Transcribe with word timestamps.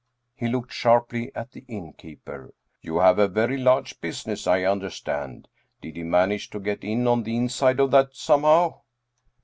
He 0.33 0.47
looked 0.47 0.73
sharply 0.73 1.31
at 1.35 1.51
the 1.51 1.63
innkeeper." 1.67 2.55
You 2.81 2.97
have 2.97 3.19
a 3.19 3.27
very 3.27 3.55
large 3.59 4.01
business, 4.01 4.47
I 4.47 4.63
understand. 4.63 5.47
Did 5.79 5.95
he 5.95 6.01
manage 6.01 6.49
to 6.49 6.59
get 6.59 6.83
in 6.83 7.05
on 7.05 7.21
the 7.21 7.37
inside 7.37 7.79
of 7.79 7.91
that 7.91 8.15
somehow 8.15 8.81